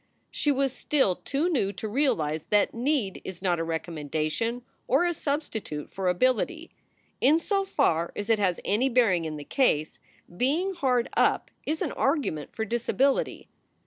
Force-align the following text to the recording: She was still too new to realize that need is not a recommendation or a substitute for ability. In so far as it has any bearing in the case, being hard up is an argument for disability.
She 0.31 0.51
was 0.51 0.73
still 0.73 1.17
too 1.17 1.47
new 1.47 1.71
to 1.73 1.87
realize 1.87 2.45
that 2.49 2.73
need 2.73 3.21
is 3.23 3.39
not 3.39 3.59
a 3.59 3.63
recommendation 3.63 4.63
or 4.87 5.05
a 5.05 5.13
substitute 5.13 5.91
for 5.91 6.09
ability. 6.09 6.71
In 7.19 7.39
so 7.39 7.63
far 7.65 8.11
as 8.15 8.27
it 8.27 8.39
has 8.39 8.59
any 8.65 8.89
bearing 8.89 9.25
in 9.25 9.37
the 9.37 9.43
case, 9.43 9.99
being 10.35 10.73
hard 10.73 11.07
up 11.15 11.51
is 11.67 11.83
an 11.83 11.91
argument 11.91 12.51
for 12.51 12.65
disability. 12.65 13.47